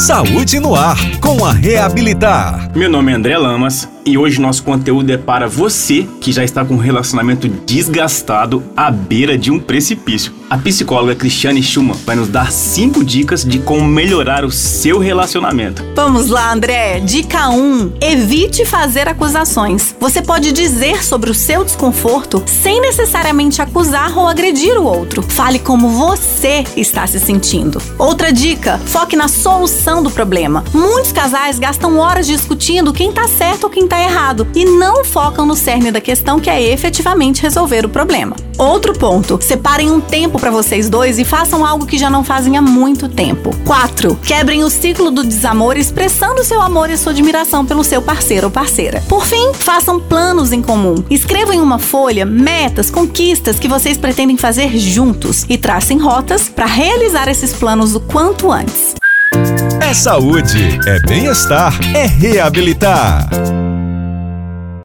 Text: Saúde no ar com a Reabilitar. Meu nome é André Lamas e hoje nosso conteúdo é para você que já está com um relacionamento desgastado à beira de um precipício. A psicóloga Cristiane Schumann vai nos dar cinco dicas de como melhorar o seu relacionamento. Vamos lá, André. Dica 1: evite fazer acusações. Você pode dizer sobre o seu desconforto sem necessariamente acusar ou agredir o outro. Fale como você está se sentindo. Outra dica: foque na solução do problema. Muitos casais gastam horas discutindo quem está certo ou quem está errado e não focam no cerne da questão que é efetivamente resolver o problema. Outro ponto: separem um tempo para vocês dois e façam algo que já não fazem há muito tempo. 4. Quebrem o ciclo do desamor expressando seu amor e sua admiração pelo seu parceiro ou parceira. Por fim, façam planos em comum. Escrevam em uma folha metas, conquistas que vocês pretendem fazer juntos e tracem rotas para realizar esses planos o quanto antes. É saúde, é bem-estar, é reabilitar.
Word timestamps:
Saúde 0.00 0.58
no 0.58 0.74
ar 0.74 0.96
com 1.20 1.44
a 1.44 1.52
Reabilitar. 1.52 2.70
Meu 2.74 2.88
nome 2.88 3.12
é 3.12 3.14
André 3.16 3.36
Lamas 3.36 3.86
e 4.02 4.16
hoje 4.16 4.40
nosso 4.40 4.64
conteúdo 4.64 5.10
é 5.10 5.18
para 5.18 5.46
você 5.46 6.08
que 6.22 6.32
já 6.32 6.42
está 6.42 6.64
com 6.64 6.72
um 6.72 6.78
relacionamento 6.78 7.46
desgastado 7.46 8.64
à 8.74 8.90
beira 8.90 9.36
de 9.36 9.50
um 9.50 9.60
precipício. 9.60 10.39
A 10.50 10.58
psicóloga 10.58 11.14
Cristiane 11.14 11.62
Schumann 11.62 11.96
vai 12.04 12.16
nos 12.16 12.26
dar 12.26 12.50
cinco 12.50 13.04
dicas 13.04 13.44
de 13.44 13.60
como 13.60 13.84
melhorar 13.84 14.44
o 14.44 14.50
seu 14.50 14.98
relacionamento. 14.98 15.84
Vamos 15.94 16.28
lá, 16.28 16.52
André. 16.52 16.98
Dica 16.98 17.50
1: 17.50 17.92
evite 18.00 18.64
fazer 18.64 19.06
acusações. 19.06 19.94
Você 20.00 20.20
pode 20.20 20.50
dizer 20.50 21.04
sobre 21.04 21.30
o 21.30 21.34
seu 21.34 21.64
desconforto 21.64 22.42
sem 22.48 22.80
necessariamente 22.80 23.62
acusar 23.62 24.18
ou 24.18 24.26
agredir 24.26 24.76
o 24.76 24.82
outro. 24.82 25.22
Fale 25.22 25.60
como 25.60 25.88
você 25.88 26.64
está 26.76 27.06
se 27.06 27.20
sentindo. 27.20 27.80
Outra 27.96 28.32
dica: 28.32 28.76
foque 28.86 29.14
na 29.14 29.28
solução 29.28 30.02
do 30.02 30.10
problema. 30.10 30.64
Muitos 30.74 31.12
casais 31.12 31.60
gastam 31.60 31.96
horas 31.96 32.26
discutindo 32.26 32.92
quem 32.92 33.10
está 33.10 33.28
certo 33.28 33.64
ou 33.64 33.70
quem 33.70 33.84
está 33.84 34.00
errado 34.00 34.48
e 34.52 34.64
não 34.64 35.04
focam 35.04 35.46
no 35.46 35.54
cerne 35.54 35.92
da 35.92 36.00
questão 36.00 36.40
que 36.40 36.50
é 36.50 36.60
efetivamente 36.60 37.40
resolver 37.40 37.86
o 37.86 37.88
problema. 37.88 38.34
Outro 38.60 38.92
ponto: 38.92 39.38
separem 39.40 39.90
um 39.90 40.02
tempo 40.02 40.38
para 40.38 40.50
vocês 40.50 40.90
dois 40.90 41.18
e 41.18 41.24
façam 41.24 41.64
algo 41.64 41.86
que 41.86 41.96
já 41.96 42.10
não 42.10 42.22
fazem 42.22 42.58
há 42.58 42.62
muito 42.62 43.08
tempo. 43.08 43.56
4. 43.64 44.14
Quebrem 44.16 44.62
o 44.62 44.68
ciclo 44.68 45.10
do 45.10 45.24
desamor 45.24 45.78
expressando 45.78 46.44
seu 46.44 46.60
amor 46.60 46.90
e 46.90 46.98
sua 46.98 47.12
admiração 47.12 47.64
pelo 47.64 47.82
seu 47.82 48.02
parceiro 48.02 48.48
ou 48.48 48.50
parceira. 48.50 49.02
Por 49.08 49.24
fim, 49.24 49.54
façam 49.54 49.98
planos 49.98 50.52
em 50.52 50.60
comum. 50.60 51.02
Escrevam 51.08 51.54
em 51.54 51.60
uma 51.60 51.78
folha 51.78 52.26
metas, 52.26 52.90
conquistas 52.90 53.58
que 53.58 53.66
vocês 53.66 53.96
pretendem 53.96 54.36
fazer 54.36 54.76
juntos 54.76 55.46
e 55.48 55.56
tracem 55.56 55.96
rotas 55.96 56.50
para 56.50 56.66
realizar 56.66 57.28
esses 57.28 57.54
planos 57.54 57.94
o 57.94 58.00
quanto 58.00 58.52
antes. 58.52 58.94
É 59.80 59.94
saúde, 59.94 60.78
é 60.86 61.00
bem-estar, 61.06 61.78
é 61.94 62.04
reabilitar. 62.04 63.30